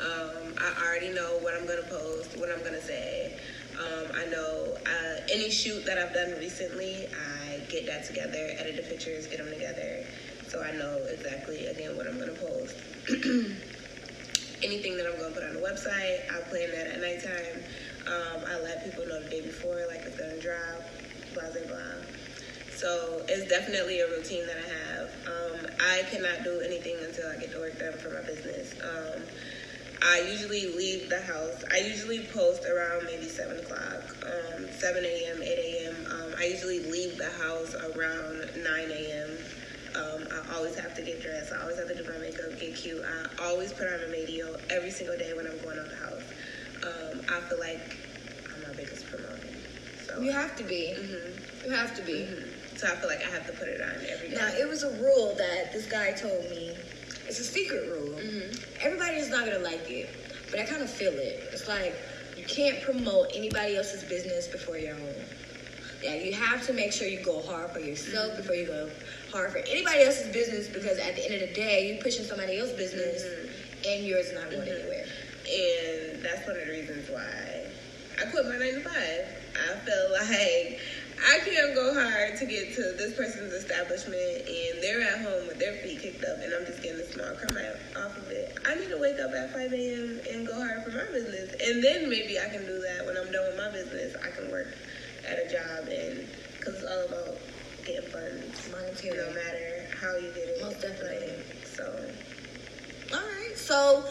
Um, 0.00 0.54
I 0.58 0.84
already 0.84 1.10
know 1.10 1.38
what 1.40 1.54
I'm 1.54 1.66
gonna 1.66 1.82
post, 1.88 2.36
what 2.36 2.50
I'm 2.50 2.62
gonna 2.64 2.80
say. 2.82 3.38
Um, 3.78 4.06
I 4.14 4.26
know 4.26 4.76
uh, 4.86 5.20
any 5.32 5.50
shoot 5.50 5.84
that 5.86 5.98
I've 5.98 6.14
done 6.14 6.38
recently, 6.38 7.06
I 7.06 7.58
get 7.68 7.86
that 7.86 8.04
together, 8.04 8.54
edit 8.58 8.76
the 8.76 8.82
pictures, 8.82 9.26
get 9.26 9.38
them 9.38 9.50
together, 9.50 10.04
so 10.48 10.62
I 10.62 10.72
know 10.72 10.96
exactly 11.10 11.66
again 11.66 11.96
what 11.96 12.06
I'm 12.06 12.18
gonna 12.18 12.32
post. 12.32 12.76
Anything 14.62 14.96
that 14.96 15.06
I'm 15.06 15.18
gonna 15.18 15.34
put 15.34 15.42
on 15.42 15.54
the 15.54 15.60
website, 15.60 16.22
I 16.30 16.40
plan 16.48 16.70
that 16.70 16.86
at 16.86 17.00
nighttime. 17.00 17.64
Um, 18.06 18.44
I 18.46 18.60
let 18.60 18.84
people 18.84 19.06
know 19.06 19.20
the 19.22 19.28
day 19.28 19.40
before, 19.40 19.80
like 19.88 20.02
it's 20.06 20.16
gonna 20.16 20.40
drop, 20.40 20.82
blah 21.34 21.50
blah 21.50 21.66
blah. 21.66 22.04
So 22.76 23.24
it's 23.28 23.48
definitely 23.48 24.00
a 24.00 24.08
routine 24.08 24.46
that 24.46 24.56
I 24.56 24.68
have. 24.68 25.10
Um, 25.26 25.66
I 25.80 26.02
cannot 26.10 26.44
do 26.44 26.60
anything 26.60 26.96
until 27.02 27.30
I 27.30 27.36
get 27.38 27.52
the 27.52 27.58
work 27.58 27.78
done 27.78 27.94
for 27.94 28.10
my 28.10 28.22
business. 28.22 28.74
Um, 28.82 29.22
I 30.04 30.20
usually 30.20 30.66
leave 30.76 31.08
the 31.08 31.20
house. 31.20 31.64
I 31.72 31.78
usually 31.78 32.26
post 32.26 32.66
around 32.66 33.06
maybe 33.06 33.26
7 33.28 33.58
o'clock, 33.58 34.02
um, 34.26 34.70
7 34.70 35.02
a.m., 35.02 35.42
8 35.42 35.58
a.m. 35.58 36.06
Um, 36.12 36.34
I 36.38 36.44
usually 36.44 36.80
leave 36.90 37.16
the 37.16 37.30
house 37.30 37.74
around 37.74 38.50
9 38.54 38.90
a.m. 38.90 39.38
Um, 39.96 40.28
I 40.30 40.56
always 40.56 40.76
have 40.78 40.94
to 40.96 41.02
get 41.02 41.22
dressed. 41.22 41.52
I 41.52 41.62
always 41.62 41.78
have 41.78 41.88
to 41.88 41.94
do 41.94 42.04
my 42.10 42.18
makeup, 42.18 42.58
get 42.60 42.76
cute. 42.76 43.02
I 43.02 43.44
always 43.46 43.72
put 43.72 43.86
on 43.86 43.94
a 43.94 44.12
Madio 44.12 44.60
every 44.70 44.90
single 44.90 45.16
day 45.16 45.32
when 45.34 45.46
I'm 45.46 45.58
going 45.62 45.78
out 45.78 45.88
the 45.88 45.96
house. 45.96 46.22
Um, 46.84 47.22
I 47.30 47.40
feel 47.48 47.58
like 47.58 47.96
I'm 48.54 48.62
my 48.62 48.74
biggest 48.74 49.06
promoter. 49.06 49.38
So 50.06 50.20
You 50.20 50.32
have 50.32 50.54
to 50.56 50.64
be. 50.64 50.94
Mhm. 50.98 51.64
You 51.64 51.70
have 51.70 51.96
to 51.96 52.02
be. 52.02 52.28
So 52.76 52.88
I 52.88 52.96
feel 52.96 53.08
like 53.08 53.24
I 53.24 53.30
have 53.30 53.46
to 53.46 53.52
put 53.52 53.68
it 53.68 53.80
on 53.80 54.04
every 54.10 54.28
day. 54.28 54.34
Now, 54.34 54.48
it 54.48 54.68
was 54.68 54.82
a 54.82 54.90
rule 54.90 55.34
that 55.36 55.72
this 55.72 55.86
guy 55.86 56.12
told 56.12 56.50
me. 56.50 56.76
It's 57.26 57.38
a 57.40 57.44
secret 57.44 57.88
rule. 57.88 58.18
Mm-hmm. 58.18 58.86
Everybody 58.86 59.16
is 59.16 59.30
not 59.30 59.46
gonna 59.46 59.58
like 59.60 59.90
it, 59.90 60.10
but 60.50 60.60
I 60.60 60.64
kind 60.64 60.82
of 60.82 60.90
feel 60.90 61.12
it. 61.12 61.48
It's 61.52 61.68
like 61.68 61.94
you 62.36 62.44
can't 62.44 62.82
promote 62.82 63.30
anybody 63.34 63.76
else's 63.76 64.04
business 64.04 64.48
before 64.48 64.76
your 64.76 64.94
own. 64.94 65.14
Yeah, 66.02 66.16
you 66.16 66.34
have 66.34 66.66
to 66.66 66.72
make 66.74 66.92
sure 66.92 67.08
you 67.08 67.24
go 67.24 67.40
hard 67.42 67.70
for 67.70 67.80
yourself 67.80 68.32
mm-hmm. 68.32 68.36
before 68.36 68.54
you 68.56 68.66
go 68.66 68.90
hard 69.32 69.52
for 69.52 69.58
anybody 69.58 70.02
else's 70.04 70.32
business 70.32 70.68
because 70.68 70.98
at 70.98 71.16
the 71.16 71.24
end 71.24 71.42
of 71.42 71.48
the 71.48 71.54
day, 71.54 71.88
you're 71.88 72.02
pushing 72.02 72.24
somebody 72.24 72.58
else's 72.58 72.76
business 72.76 73.24
mm-hmm. 73.24 73.88
and 73.88 74.04
yours 74.04 74.26
is 74.26 74.34
not 74.34 74.50
going 74.50 74.68
anywhere. 74.68 75.06
And 75.44 76.22
that's 76.22 76.46
one 76.46 76.56
of 76.56 76.66
the 76.66 76.72
reasons 76.72 77.08
why 77.10 77.64
I 78.20 78.30
quit 78.30 78.46
my 78.46 78.56
nine 78.56 78.74
to 78.74 78.80
five. 78.80 79.26
I 79.54 79.78
feel 79.80 80.12
like 80.12 80.80
I 81.22 81.38
can't 81.44 81.74
go 81.74 81.94
hard 81.94 82.36
to 82.38 82.46
get 82.46 82.74
to 82.74 82.82
this 82.96 83.14
person's 83.16 83.52
establishment 83.52 84.48
and 84.48 84.82
they're 84.82 85.02
at 85.02 85.20
home 85.22 85.46
with 85.46 85.58
their 85.58 85.74
feet 85.82 86.00
kicked 86.00 86.24
up 86.24 86.38
and 86.42 86.52
I'm 86.52 86.66
just 86.66 86.82
getting 86.82 87.00
a 87.00 87.06
small 87.12 87.34
crumb 87.36 87.56
off 87.96 88.16
of 88.16 88.30
it. 88.30 88.58
I 88.66 88.74
need 88.74 88.88
to 88.88 88.98
wake 88.98 89.20
up 89.20 89.32
at 89.32 89.52
5 89.52 89.72
a.m. 89.72 90.20
and 90.30 90.46
go 90.46 90.54
hard 90.54 90.84
for 90.84 90.90
my 90.90 91.06
business. 91.12 91.54
And 91.62 91.82
then 91.82 92.08
maybe 92.10 92.38
I 92.38 92.48
can 92.48 92.66
do 92.66 92.80
that 92.80 93.06
when 93.06 93.16
I'm 93.16 93.30
done 93.30 93.46
with 93.46 93.56
my 93.56 93.70
business. 93.70 94.16
I 94.22 94.30
can 94.30 94.50
work 94.50 94.74
at 95.28 95.38
a 95.38 95.48
job 95.50 95.88
and, 95.88 96.26
because 96.58 96.82
it's 96.82 96.84
all 96.84 97.06
about 97.08 97.38
getting 97.84 98.10
funds. 98.10 98.68
Monetary. 98.70 99.16
No 99.16 99.30
matter 99.34 99.86
how 100.00 100.16
you 100.16 100.28
get 100.32 100.48
it. 100.48 100.62
Most 100.62 100.80
definitely. 100.80 101.28
Like, 101.28 101.66
so, 101.66 102.10
All 103.12 103.20
right. 103.20 103.56
So 103.56 104.04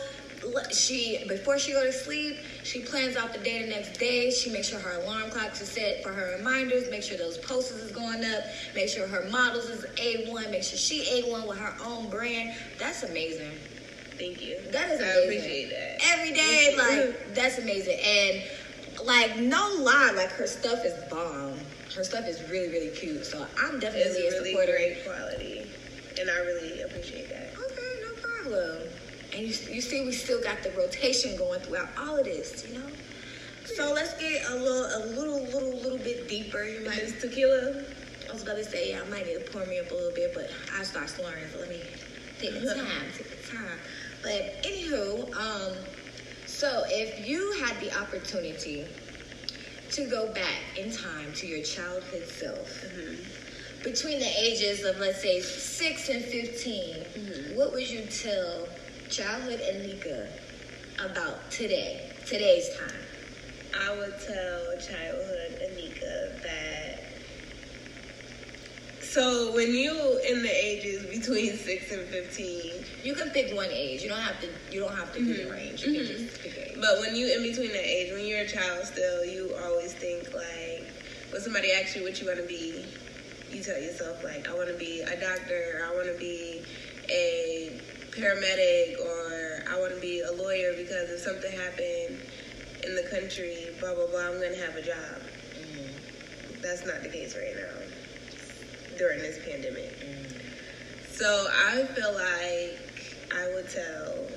she 0.72 1.24
before 1.28 1.58
she 1.60 1.72
go 1.74 1.84
to 1.86 1.92
sleep, 1.92 2.38
she 2.64 2.82
plans 2.82 3.16
out 3.16 3.34
the 3.34 3.40
day 3.40 3.64
the 3.64 3.70
next 3.70 3.98
day. 4.00 4.32
She 4.32 4.50
makes 4.52 4.70
sure 4.70 4.80
her 4.80 5.02
alarm 5.02 5.30
clocks 5.32 5.62
are 5.62 5.66
set 5.66 6.04
for 6.04 6.12
her 6.12 6.36
reminders. 6.38 6.90
Make 6.90 7.04
sure 7.04 7.18
those 7.18 7.38
posters 7.38 7.82
is 7.82 7.92
going 7.92 8.24
up. 8.26 8.44
Make 8.76 8.90
sure 8.90 9.08
her 9.08 9.28
models 9.30 9.66
is 9.66 9.86
a 10.00 10.30
one. 10.32 10.50
Make 10.52 10.64
sure 10.64 10.78
she 10.78 11.22
a 11.22 11.30
one 11.32 11.48
with 11.48 11.58
her 11.58 11.74
own 11.86 12.10
brand. 12.10 12.54
That's 12.80 13.04
amazing. 13.04 13.52
thank 14.18 14.42
you. 14.42 14.60
That 14.72 14.90
is 14.92 15.00
amazing. 15.00 15.02
I 15.02 15.24
appreciate 15.24 15.70
that. 15.70 16.00
Every 16.18 16.34
day, 16.34 16.76
like 16.78 17.34
that's 17.36 17.58
amazing. 17.58 18.00
And 18.04 18.44
like 19.06 19.38
no 19.38 19.78
lie, 19.80 20.12
like 20.16 20.30
her 20.32 20.48
stuff 20.48 20.86
is 20.86 20.94
bomb. 21.10 21.58
Her 21.96 22.04
stuff 22.04 22.28
is 22.28 22.42
really 22.50 22.70
really 22.70 22.90
cute. 22.96 23.26
So 23.26 23.46
I'm 23.60 23.76
It's 23.76 23.84
definitely 23.84 24.28
a 24.28 24.32
really 24.32 24.50
supporter. 24.52 24.72
great 24.72 25.04
quality, 25.06 25.68
and 26.20 26.30
I 26.30 26.38
really 26.40 26.82
appreciate 26.82 27.30
that. 27.30 27.54
Okay, 27.56 28.02
no 28.02 28.14
problem. 28.22 28.88
And 29.34 29.42
you, 29.42 29.74
you 29.74 29.82
see, 29.82 30.06
we 30.06 30.12
still 30.12 30.42
got 30.42 30.62
the 30.62 30.72
rotation 30.72 31.36
going 31.38 31.60
throughout 31.62 31.90
all 31.98 32.18
of 32.18 32.26
this, 32.26 32.66
you 32.68 32.78
know. 32.78 32.86
So 33.66 33.92
let's 33.94 34.14
get 34.20 34.48
a 34.50 34.56
little, 34.56 34.86
a 34.86 35.02
little, 35.16 35.42
little, 35.46 35.78
little 35.82 35.98
bit 35.98 36.28
deeper. 36.28 36.64
You 36.64 36.86
might. 36.86 36.98
Miss 36.98 37.20
Tequila, 37.20 37.84
I 38.30 38.34
was 38.34 38.44
about 38.44 38.58
to 38.58 38.64
say, 38.64 38.92
yeah, 38.92 39.02
I 39.02 39.10
might 39.10 39.26
need 39.26 39.46
to 39.46 39.52
pour 39.52 39.66
me 39.66 39.80
up 39.80 39.90
a 39.90 39.94
little 39.94 40.14
bit, 40.14 40.34
but 40.34 40.52
I 40.78 40.84
start 40.84 41.10
slurring. 41.10 41.46
So 41.52 41.60
let 41.60 41.70
me 41.70 41.82
take 42.40 42.54
the 42.62 42.76
time, 42.76 43.08
take 43.18 43.42
the 43.42 43.48
time. 43.56 43.80
But 44.22 44.64
anywho, 44.64 45.36
um, 45.36 45.74
so 46.46 46.84
if 46.88 47.28
you 47.28 47.54
had 47.64 47.80
the 47.80 47.98
opportunity 48.00 48.86
to 49.92 50.10
go 50.10 50.32
back 50.34 50.78
in 50.78 50.92
time 50.92 51.34
to 51.34 51.48
your 51.48 51.64
childhood 51.64 52.28
self, 52.28 52.86
between 53.84 54.20
the 54.20 54.40
ages 54.40 54.84
of 54.86 54.98
let's 55.00 55.22
say 55.22 55.42
six 55.42 56.08
and 56.08 56.24
15 56.24 57.56
what 57.58 57.74
would 57.74 57.90
you 57.90 58.06
tell 58.06 58.66
childhood 59.14 59.60
Anika 59.60 60.28
about 61.06 61.52
today, 61.52 62.10
today's 62.26 62.68
time? 62.76 63.00
I 63.80 63.96
would 63.96 64.20
tell 64.20 64.78
childhood 64.80 65.62
Anika 65.62 66.42
that. 66.42 67.04
So 69.04 69.54
when 69.54 69.72
you 69.72 70.20
in 70.28 70.42
the 70.42 70.50
ages 70.50 71.06
between 71.06 71.56
six 71.58 71.92
and 71.92 72.08
fifteen, 72.08 72.74
You 73.04 73.14
can 73.14 73.30
pick 73.30 73.54
one 73.54 73.70
age. 73.70 74.02
You 74.02 74.10
don't 74.10 74.20
have 74.20 74.40
to. 74.42 74.50
You 74.72 74.80
don't 74.80 74.96
have 74.96 75.14
to 75.14 75.20
do 75.20 75.34
the 75.34 75.44
mm-hmm. 75.44 75.52
range. 75.52 75.86
You 75.86 75.94
can 75.94 76.04
mm-hmm. 76.06 76.24
just 76.26 76.42
pick 76.42 76.58
age. 76.58 76.78
but 76.82 77.00
when 77.02 77.16
you 77.16 77.28
in 77.36 77.44
between 77.44 77.72
that 77.74 77.86
age, 77.86 78.12
when 78.14 78.26
you're 78.26 78.42
a 78.42 78.48
child 78.48 78.84
still, 78.86 79.26
you 79.26 79.54
always 79.64 79.94
think 79.94 80.34
like, 80.34 80.88
when 81.30 81.42
somebody 81.42 81.72
asks 81.74 81.96
you 81.96 82.04
what 82.04 82.20
you 82.20 82.26
want 82.26 82.40
to 82.40 82.48
be, 82.48 82.86
you 83.52 83.62
tell 83.62 83.80
yourself 83.80 84.24
like, 84.24 84.50
I 84.50 84.56
want 84.56 84.70
to 84.70 84.78
be 84.78 85.02
a 85.02 85.20
doctor, 85.20 85.86
I 85.86 85.94
want 85.94 86.08
to 86.08 86.18
be 86.18 86.64
a 87.10 87.63
paramedic, 88.16 89.00
or 89.00 89.64
I 89.70 89.80
want 89.80 89.94
to 89.94 90.02
be 90.02 90.22
a 90.22 90.32
lawyer 90.32 90.74
because 90.78 91.10
if 91.10 91.20
something 91.20 91.52
happened 91.52 92.22
in 92.84 92.96
the 92.96 93.04
country, 93.10 93.68
blah 93.80 93.94
blah 93.96 94.08
blah, 94.08 94.28
I'm 94.28 94.42
gonna 94.42 94.56
have 94.56 94.76
a 94.76 94.82
job. 94.82 95.22
Mm-hmm. 95.58 96.62
That's 96.62 96.86
not 96.86 97.02
the 97.02 97.10
case 97.10 97.36
right 97.36 97.56
now 97.56 98.98
during 98.98 99.20
this 99.20 99.40
pandemic. 99.44 100.00
Mm-hmm. 100.00 100.44
So 101.12 101.48
I 101.52 101.84
feel 101.96 102.14
like 102.14 102.80
I 103.36 103.52
would 103.54 103.70
tell 103.70 104.28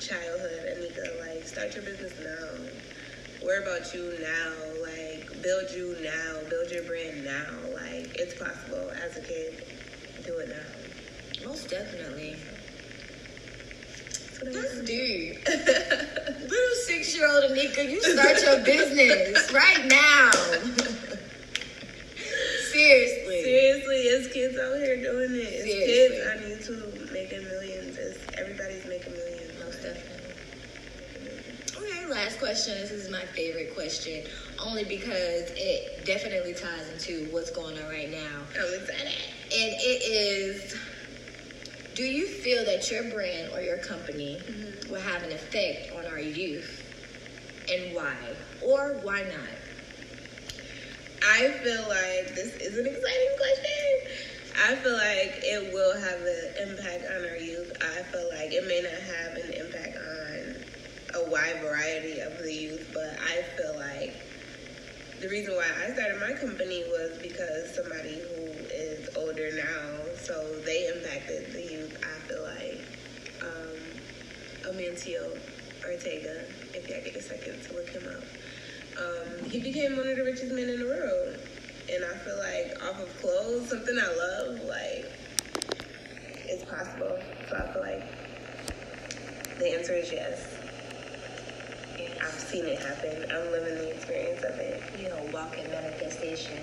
childhood 0.00 0.76
Anika, 0.76 1.20
like, 1.20 1.46
start 1.46 1.74
your 1.74 1.84
business 1.84 2.12
now. 2.20 3.46
Worry 3.46 3.62
about 3.62 3.94
you 3.94 4.18
now. 4.20 4.52
Like, 4.82 5.42
build 5.42 5.70
you 5.70 5.96
now. 6.02 6.40
Build 6.48 6.70
your 6.70 6.84
brand 6.84 7.24
now. 7.24 7.46
Like, 7.74 8.14
it's 8.18 8.34
possible 8.38 8.90
as 9.04 9.16
a 9.16 9.20
kid. 9.20 9.64
Do 10.24 10.38
it 10.38 10.48
now. 10.48 11.46
Most 11.48 11.70
definitely. 11.70 12.36
That's 14.42 14.56
what 14.56 14.56
I 14.56 14.62
That's 14.62 14.76
would 14.76 14.86
deep. 14.86 15.46
Little 16.50 16.76
six-year-old 16.86 17.44
Anika, 17.52 17.88
you 17.88 18.00
start 18.02 18.42
your 18.42 18.64
business 18.64 19.52
right 19.52 19.84
now. 19.86 20.30
Seriously. 22.72 23.42
Seriously, 23.42 23.96
it's 24.08 24.32
kids 24.32 24.58
out 24.58 24.76
here 24.78 24.96
doing 24.96 25.34
it. 25.34 25.46
It's 25.46 25.64
Seriously. 25.64 26.64
kids 26.64 26.72
on 26.72 26.78
YouTube 26.82 27.12
making 27.12 27.44
millions. 27.44 27.98
It's, 27.98 28.18
everybody's 28.38 28.84
making 28.86 29.12
millions. 29.12 29.52
Most 29.62 29.82
definitely. 29.82 30.34
Okay, 31.76 32.06
last 32.06 32.38
question. 32.38 32.74
This 32.80 32.90
is 32.90 33.10
my 33.10 33.24
favorite 33.26 33.74
question, 33.74 34.24
only 34.64 34.84
because 34.84 35.50
it 35.54 36.04
definitely 36.06 36.54
ties 36.54 36.88
into 36.90 37.26
what's 37.32 37.50
going 37.50 37.78
on 37.78 37.88
right 37.90 38.10
now. 38.10 38.40
Oh, 38.58 38.74
I'm 38.74 38.80
excited. 38.80 39.12
And 39.52 39.72
it 39.78 40.02
is 40.08 40.76
Do 41.94 42.04
you 42.04 42.26
feel 42.26 42.64
that 42.64 42.90
your 42.90 43.10
brand 43.10 43.52
or 43.52 43.60
your 43.60 43.76
company 43.78 44.40
mm-hmm. 44.40 44.90
will 44.90 45.00
have 45.00 45.22
an 45.22 45.32
effect 45.32 45.92
on 45.92 46.06
our 46.06 46.18
youth? 46.18 46.82
And 47.70 47.94
why? 47.94 48.16
Or 48.62 48.98
why 49.02 49.22
not? 49.22 49.62
I 51.24 51.48
feel 51.62 51.82
like 51.82 52.34
this 52.34 52.54
is 52.56 52.78
an 52.78 52.86
exciting 52.86 53.36
question. 53.36 53.72
I 54.66 54.74
feel 54.76 54.94
like 54.94 55.40
it 55.44 55.72
will 55.72 55.94
have 55.94 56.20
an 56.20 56.68
impact 56.68 57.04
on 57.10 57.28
our 57.28 57.36
youth. 57.36 57.72
I 57.80 58.02
feel 58.04 58.28
like 58.30 58.52
it 58.52 58.66
may 58.66 58.80
not 58.80 58.92
have 58.92 59.36
an 59.36 59.52
impact 59.52 59.96
on 59.96 61.22
a 61.22 61.30
wide 61.30 61.60
variety 61.60 62.20
of 62.20 62.38
the 62.38 62.52
youth, 62.52 62.90
but 62.92 63.16
I 63.20 63.42
feel 63.56 63.76
like 63.76 64.14
the 65.20 65.28
reason 65.28 65.54
why 65.54 65.68
I 65.84 65.92
started 65.92 66.20
my 66.20 66.32
company 66.32 66.84
was 66.88 67.18
because 67.22 67.74
somebody 67.74 68.18
who 68.18 68.42
is 68.74 69.08
older 69.16 69.52
now, 69.54 70.01
so 70.22 70.60
they 70.60 70.86
impacted 70.86 71.52
the 71.52 71.62
youth. 71.62 71.98
I 72.02 72.18
feel 72.28 72.42
like 72.44 72.80
um, 73.42 73.82
Ortega, 75.84 76.44
if 76.74 76.88
y'all 76.88 77.02
get 77.02 77.16
a 77.16 77.22
second 77.22 77.62
to 77.64 77.74
look 77.74 77.88
him 77.90 78.04
up. 78.06 78.22
Um, 78.98 79.50
he 79.50 79.58
became 79.60 79.96
one 79.96 80.06
of 80.06 80.16
the 80.16 80.22
richest 80.22 80.52
men 80.52 80.68
in 80.68 80.80
the 80.80 80.86
world. 80.86 81.36
and 81.92 82.04
I 82.04 82.16
feel 82.18 82.38
like 82.38 82.82
off 82.84 83.00
of 83.00 83.20
clothes, 83.20 83.70
something 83.70 83.98
I 83.98 84.06
love, 84.14 84.62
like 84.64 85.10
it's 86.46 86.64
possible. 86.70 87.18
So 87.48 87.56
I 87.56 87.72
feel 87.72 87.82
like 87.82 89.58
the 89.58 89.74
answer 89.74 89.94
is 89.94 90.12
yes. 90.12 90.54
I've 92.22 92.38
seen 92.38 92.66
it 92.66 92.78
happen. 92.78 93.26
I'm 93.30 93.50
living 93.50 93.74
the 93.74 93.90
experience 93.90 94.44
of 94.44 94.54
it. 94.58 94.82
You 94.98 95.08
know, 95.08 95.30
walking 95.32 95.68
manifestation 95.70 96.58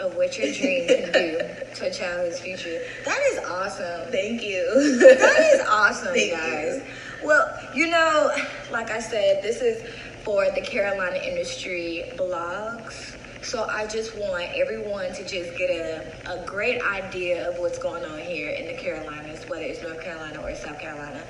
of 0.00 0.16
what 0.16 0.36
your 0.38 0.52
dream 0.52 0.86
can 0.88 1.12
do 1.12 1.38
to 1.76 1.86
a 1.86 1.90
childhood's 1.92 2.40
future. 2.40 2.80
That 3.04 3.18
is 3.32 3.38
awesome. 3.44 4.10
Thank 4.10 4.42
you. 4.42 4.64
that 5.00 5.50
is 5.54 5.60
awesome, 5.68 6.14
Thank 6.14 6.32
guys. 6.32 6.76
you. 6.76 7.26
Well, 7.26 7.48
you 7.74 7.88
know, 7.88 8.30
like 8.72 8.90
I 8.90 9.00
said, 9.00 9.42
this 9.42 9.60
is 9.60 9.82
for 10.24 10.46
the 10.54 10.60
Carolina 10.62 11.16
Industry 11.18 12.04
blogs. 12.16 13.16
So 13.42 13.64
I 13.70 13.86
just 13.86 14.14
want 14.18 14.44
everyone 14.54 15.12
to 15.14 15.22
just 15.26 15.56
get 15.56 15.70
a, 15.70 16.12
a 16.30 16.44
great 16.46 16.82
idea 16.82 17.48
of 17.48 17.58
what's 17.58 17.78
going 17.78 18.04
on 18.04 18.18
here 18.18 18.50
in 18.50 18.66
the 18.66 18.74
Carolinas, 18.74 19.48
whether 19.48 19.62
it's 19.62 19.82
North 19.82 20.02
Carolina 20.02 20.40
or 20.42 20.54
South 20.54 20.78
Carolina. 20.78 21.22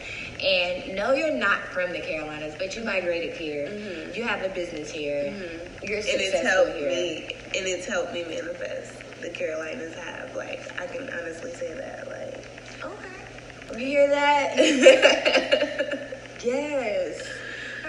And 0.43 0.97
no, 0.97 1.13
you're 1.13 1.33
not 1.33 1.61
from 1.67 1.93
the 1.93 2.01
Carolinas, 2.01 2.55
but 2.59 2.75
you 2.75 2.83
migrated 2.85 3.37
here. 3.37 3.69
Mhm. 3.69 4.17
You 4.17 4.25
have 4.25 4.43
a 4.43 4.49
business 4.49 4.91
here. 4.91 5.23
Mhm. 5.27 5.89
You're 5.89 5.99
and 5.99 6.07
successful 6.07 6.73
here. 6.75 6.89
me 6.91 7.37
and 7.57 7.67
it's 7.67 7.87
helped 7.87 8.13
me 8.13 8.23
manifest 8.25 8.93
the 9.23 9.29
carolinas 9.31 9.95
have 9.95 10.35
like 10.37 10.61
i 10.81 10.87
can 10.87 11.09
honestly 11.21 11.53
say 11.53 11.73
that 11.75 12.07
like 12.09 12.47
Okay. 12.83 13.79
You 13.79 13.87
hear 13.87 14.09
that? 14.09 14.57
yes. 16.45 17.23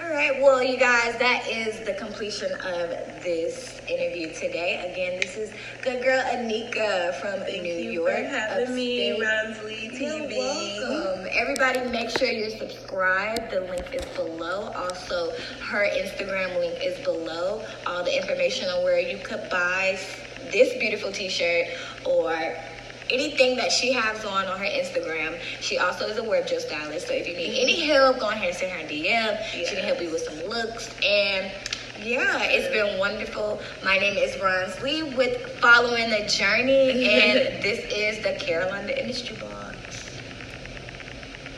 All 0.00 0.10
right. 0.10 0.40
Well, 0.42 0.62
you 0.62 0.78
guys, 0.78 1.18
that 1.18 1.46
is 1.48 1.80
the 1.86 1.94
completion 1.94 2.52
of 2.52 2.90
this 3.24 3.80
interview 3.88 4.32
today. 4.34 4.90
Again, 4.92 5.18
this 5.20 5.36
is 5.36 5.50
good 5.82 6.02
girl 6.04 6.22
Anika 6.24 7.14
from 7.20 7.40
thank 7.40 7.62
New 7.62 7.74
you 7.74 7.90
York. 8.04 8.16
for 8.16 8.28
having 8.28 8.74
me 8.74 9.10
upstate. 9.12 9.26
ronsley 9.26 10.00
You're 10.00 10.28
tv. 10.28 10.81
Everybody, 11.34 11.80
make 11.88 12.10
sure 12.10 12.28
you're 12.28 12.50
subscribed. 12.50 13.50
The 13.50 13.62
link 13.62 13.94
is 13.94 14.04
below. 14.16 14.70
Also, 14.76 15.32
her 15.62 15.88
Instagram 15.88 16.58
link 16.58 16.78
is 16.82 16.98
below. 17.04 17.64
All 17.86 18.04
the 18.04 18.14
information 18.14 18.68
on 18.68 18.84
where 18.84 19.00
you 19.00 19.16
could 19.16 19.48
buy 19.48 19.98
this 20.50 20.74
beautiful 20.78 21.10
T-shirt 21.10 21.68
or 22.04 22.34
anything 23.10 23.56
that 23.56 23.72
she 23.72 23.92
has 23.92 24.24
on 24.26 24.44
on 24.46 24.58
her 24.58 24.66
Instagram. 24.66 25.38
She 25.60 25.78
also 25.78 26.06
is 26.06 26.18
a 26.18 26.22
wardrobe 26.22 26.60
stylist. 26.60 27.08
So 27.08 27.14
if 27.14 27.26
you 27.26 27.34
need 27.34 27.58
any 27.62 27.80
help, 27.86 28.18
go 28.18 28.28
ahead 28.28 28.48
and 28.48 28.56
send 28.56 28.72
her 28.72 28.86
a 28.86 28.88
DM. 28.88 29.42
She 29.52 29.64
can 29.74 29.84
help 29.84 30.02
you 30.02 30.10
with 30.10 30.22
some 30.22 30.36
looks 30.48 30.94
and. 31.02 31.50
Yeah, 32.02 32.42
it's 32.42 32.66
been 32.72 32.98
wonderful. 32.98 33.60
My 33.84 33.96
name 33.96 34.16
is 34.16 34.36
Ron 34.40 34.72
Lee 34.82 35.14
with 35.14 35.40
Following 35.60 36.10
the 36.10 36.26
Journey, 36.26 36.90
and 36.90 37.38
this 37.62 37.78
is 37.92 38.24
the 38.24 38.32
Carolina 38.44 38.90
Industry 38.90 39.36
Blog. 39.36 39.71